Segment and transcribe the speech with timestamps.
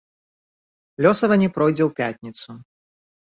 [1.05, 2.49] Лёсаванне пройдзе ў пятніцу.